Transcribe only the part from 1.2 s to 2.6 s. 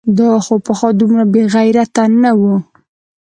بېغیرته نه و؟!